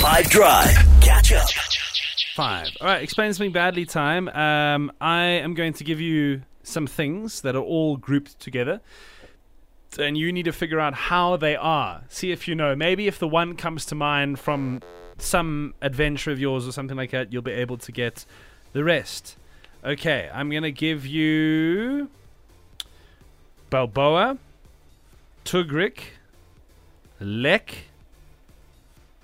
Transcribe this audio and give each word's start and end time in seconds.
Five 0.00 0.30
Drive. 0.30 0.74
Catch 1.02 1.32
up. 1.32 1.46
Five. 2.34 2.68
All 2.80 2.86
right, 2.86 3.02
explain 3.02 3.34
something 3.34 3.52
badly 3.52 3.84
time. 3.84 4.28
Um, 4.30 4.90
I 4.98 5.24
am 5.24 5.52
going 5.52 5.74
to 5.74 5.84
give 5.84 6.00
you 6.00 6.40
some 6.62 6.86
things 6.86 7.42
that 7.42 7.54
are 7.54 7.62
all 7.62 7.98
grouped 7.98 8.40
together. 8.40 8.80
And 9.98 10.16
you 10.16 10.32
need 10.32 10.44
to 10.44 10.52
figure 10.52 10.80
out 10.80 10.94
how 10.94 11.36
they 11.36 11.54
are. 11.54 12.00
See 12.08 12.32
if 12.32 12.48
you 12.48 12.54
know. 12.54 12.74
Maybe 12.74 13.08
if 13.08 13.18
the 13.18 13.28
one 13.28 13.56
comes 13.56 13.84
to 13.86 13.94
mind 13.94 14.38
from 14.38 14.80
some 15.18 15.74
adventure 15.82 16.30
of 16.30 16.40
yours 16.40 16.66
or 16.66 16.72
something 16.72 16.96
like 16.96 17.10
that, 17.10 17.30
you'll 17.30 17.42
be 17.42 17.52
able 17.52 17.76
to 17.76 17.92
get 17.92 18.24
the 18.72 18.82
rest. 18.82 19.36
Okay, 19.84 20.30
I'm 20.32 20.48
going 20.48 20.62
to 20.62 20.72
give 20.72 21.04
you 21.04 22.08
Balboa, 23.68 24.38
Tugrik, 25.44 26.00
Lek, 27.20 27.89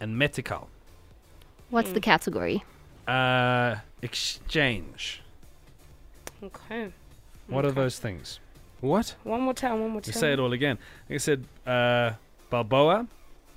and 0.00 0.16
Metical. 0.18 0.68
What's 1.68 1.92
the 1.92 2.00
category? 2.00 2.64
Uh, 3.06 3.76
exchange. 4.02 5.22
Okay. 6.42 6.92
What 7.46 7.64
are 7.64 7.70
those 7.72 7.98
things? 7.98 8.40
What? 8.80 9.14
One 9.24 9.42
more 9.42 9.54
time. 9.54 9.80
One 9.80 9.90
more 9.90 10.00
To 10.00 10.10
time. 10.12 10.20
say 10.20 10.32
it 10.32 10.40
all 10.40 10.52
again. 10.52 10.78
Like 11.08 11.16
I 11.16 11.18
said, 11.18 11.44
uh, 11.66 12.12
Balboa, 12.48 13.06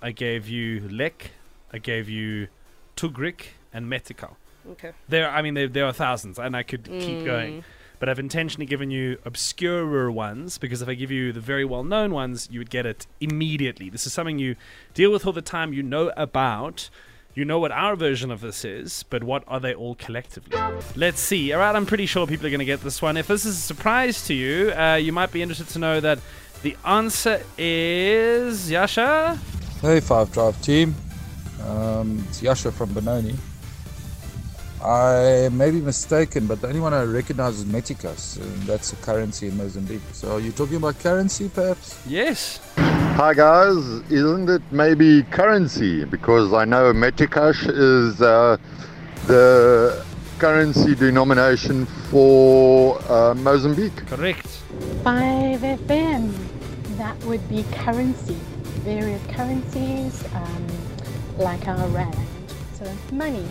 I 0.02 0.12
gave 0.12 0.48
you 0.50 0.88
Lek, 0.90 1.32
I 1.72 1.78
gave 1.78 2.10
you 2.10 2.48
Tugrik, 2.96 3.46
and 3.74 3.90
Metical. 3.90 4.38
Okay. 4.72 4.92
There, 5.08 5.30
I 5.30 5.42
mean, 5.42 5.54
there, 5.54 5.68
there 5.68 5.86
are 5.86 5.94
thousands, 5.94 6.38
and 6.40 6.56
I 6.56 6.64
could 6.64 6.84
Mm. 6.84 7.00
keep 7.02 7.26
going. 7.26 7.64
But 8.04 8.10
I've 8.10 8.20
intentionally 8.20 8.66
given 8.66 8.92
you 8.92 9.18
obscurer 9.26 10.12
ones 10.12 10.58
because 10.58 10.82
if 10.82 10.90
I 10.90 10.94
give 10.94 11.10
you 11.10 11.32
the 11.32 11.40
very 11.40 11.64
well 11.64 11.86
known 11.86 12.14
ones, 12.14 12.50
you 12.52 12.60
would 12.60 12.70
get 12.70 12.86
it 12.86 13.08
immediately. 13.22 13.90
This 13.90 14.06
is 14.06 14.12
something 14.12 14.38
you 14.38 14.58
deal 14.94 15.10
with 15.10 15.26
all 15.26 15.32
the 15.32 15.42
time, 15.42 15.72
you 15.72 15.84
know 15.84 16.12
about. 16.18 16.90
You 17.34 17.46
know 17.46 17.60
what 17.60 17.72
our 17.72 17.96
version 17.96 18.30
of 18.30 18.42
this 18.42 18.66
is, 18.66 19.04
but 19.04 19.24
what 19.24 19.46
are 19.48 19.62
they 19.62 19.74
all 19.74 19.96
collectively? 19.96 20.60
Let's 20.98 21.22
see. 21.22 21.54
All 21.54 21.62
right, 21.62 21.74
I'm 21.74 21.86
pretty 21.86 22.06
sure 22.06 22.28
people 22.28 22.46
are 22.46 22.50
going 22.50 22.60
to 22.60 22.66
get 22.66 22.82
this 22.82 23.02
one. 23.02 23.16
If 23.16 23.28
this 23.28 23.46
is 23.46 23.58
a 23.58 23.62
surprise 23.62 24.28
to 24.28 24.34
you, 24.34 24.74
uh, 24.74 24.96
you 24.96 25.14
might 25.14 25.32
be 25.32 25.42
interested 25.42 25.70
to 25.70 25.80
know 25.80 26.02
that 26.02 26.20
the 26.62 26.76
answer 26.84 27.42
is 27.58 28.70
Yasha. 28.70 29.40
Hey, 29.82 30.02
Five 30.02 30.30
Drive 30.34 30.62
team. 30.62 30.94
Um, 31.66 32.22
it's 32.28 32.42
Yasha 32.42 32.74
from 32.74 32.94
Benoni. 32.94 33.36
I 34.84 35.48
may 35.54 35.72
be 35.72 35.80
mistaken, 35.80 36.46
but 36.46 36.60
the 36.60 36.68
only 36.68 36.82
one 36.82 36.94
I 36.94 37.04
recognize 37.04 37.60
is 37.60 37.66
Meticas, 37.66 38.38
and 38.42 38.64
that's 38.64 38.92
a 38.92 38.98
currency 38.98 39.48
in 39.48 39.56
Mozambique. 39.56 40.02
So, 40.12 40.36
are 40.36 40.40
you 40.42 40.52
talking 40.52 40.76
about 40.76 41.00
currency, 41.00 41.48
perhaps? 41.48 42.02
Yes. 42.06 42.60
Hi 42.76 43.34
guys, 43.34 43.78
isn't 44.12 44.50
it 44.50 44.62
maybe 44.72 45.24
currency? 45.24 46.04
Because 46.04 46.52
I 46.52 46.66
know 46.66 46.92
Metikash 46.92 47.70
is 47.70 48.22
uh, 48.22 48.58
the 49.28 50.04
currency 50.38 50.96
denomination 50.96 51.86
for 52.10 53.00
uh, 53.10 53.34
Mozambique. 53.36 53.96
Correct. 54.08 54.48
5FM. 55.04 56.34
That 56.98 57.18
would 57.24 57.48
be 57.48 57.64
currency. 57.72 58.36
Various 58.84 59.26
currencies, 59.28 60.26
um, 60.34 60.68
like 61.38 61.68
our 61.68 61.88
rand. 61.88 62.18
So 62.74 62.92
money. 63.14 63.46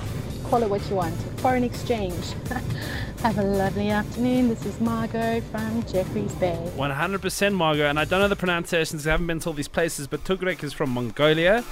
Call 0.49 0.63
it 0.63 0.71
what 0.71 0.89
you 0.89 0.97
want. 0.97 1.15
Foreign 1.41 1.65
exchange. 1.65 2.35
Have 3.23 3.39
a 3.39 3.43
lovely 3.43 3.89
afternoon. 3.91 4.49
This 4.49 4.67
is 4.67 4.81
Margot 4.81 5.41
from 5.53 5.83
Jeffreys 5.85 6.33
Bay. 6.35 6.59
100% 6.77 7.55
Margot, 7.55 7.89
and 7.89 7.99
I 7.99 8.05
don't 8.05 8.21
know 8.21 8.29
the 8.29 8.37
pronunciations. 8.37 9.07
I 9.07 9.13
haven't 9.13 9.29
been 9.29 9.41
to 9.41 9.51
all 9.51 9.53
these 9.55 9.69
places, 9.69 10.07
but 10.07 10.25
Tugrek 10.25 10.63
is 10.65 10.73
from 10.73 10.91
Mongolia. 10.91 11.65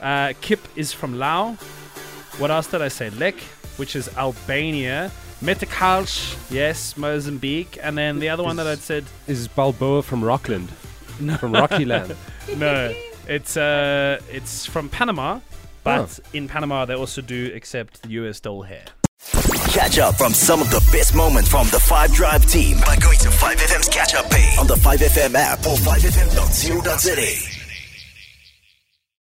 Uh, 0.00 0.32
Kip 0.40 0.60
is 0.74 0.92
from 0.92 1.18
Lao. 1.18 1.52
What 2.38 2.50
else 2.50 2.66
did 2.68 2.82
I 2.82 2.88
say? 2.88 3.10
Lek, 3.10 3.38
which 3.76 3.94
is 3.94 4.08
Albania. 4.16 5.10
Metakalsh, 5.42 6.36
yes, 6.50 6.96
Mozambique. 6.96 7.78
And 7.82 7.96
then 7.96 8.18
the 8.18 8.28
other 8.28 8.42
one 8.42 8.56
that 8.56 8.66
I'd 8.66 8.78
said, 8.78 9.04
Is 9.26 9.48
Balboa 9.48 10.02
from 10.02 10.24
Rockland? 10.24 10.70
From 11.38 11.52
Rocky 11.52 11.84
Land? 11.84 12.16
no, 12.56 12.94
it's 13.26 13.56
uh, 13.56 14.20
it's 14.30 14.66
from 14.66 14.88
Panama, 14.88 15.40
but 15.96 16.20
in 16.32 16.48
Panama 16.48 16.84
they 16.84 16.94
also 16.94 17.20
do 17.22 17.50
accept 17.54 18.02
the 18.02 18.10
US 18.20 18.40
doll 18.40 18.62
hair. 18.62 18.84
Catch 19.72 19.98
up 19.98 20.16
from 20.16 20.32
some 20.32 20.60
of 20.60 20.70
the 20.70 20.80
best 20.92 21.14
moments 21.14 21.48
from 21.50 21.66
the 21.68 21.80
Five 21.80 22.12
Drive 22.12 22.46
team 22.46 22.78
by 22.86 22.96
going 22.96 23.18
to 23.18 23.28
5FM's 23.28 23.88
catch 23.88 24.14
up 24.14 24.30
page 24.30 24.58
on 24.58 24.66
the 24.66 24.74
5FM 24.74 25.34
app 25.34 25.58
or 25.60 25.76
5FM.co.za. 25.76 27.57